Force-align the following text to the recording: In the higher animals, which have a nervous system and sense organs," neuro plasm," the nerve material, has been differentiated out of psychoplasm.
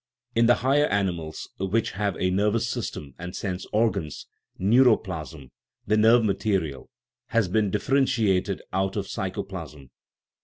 In 0.33 0.47
the 0.47 0.55
higher 0.65 0.87
animals, 0.87 1.47
which 1.59 1.91
have 1.91 2.17
a 2.17 2.31
nervous 2.31 2.67
system 2.67 3.13
and 3.19 3.35
sense 3.35 3.67
organs," 3.71 4.25
neuro 4.57 4.97
plasm," 4.97 5.51
the 5.85 5.95
nerve 5.95 6.25
material, 6.25 6.89
has 7.27 7.47
been 7.47 7.69
differentiated 7.69 8.63
out 8.73 8.95
of 8.95 9.05
psychoplasm. 9.05 9.89